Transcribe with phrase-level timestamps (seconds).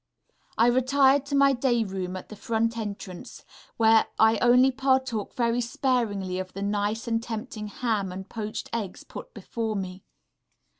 [0.57, 3.45] I retired to my day room at the front entrance,
[3.77, 9.03] where I only partook very sparingly of the nice and tempting ham and poached eggs
[9.03, 10.03] put before me.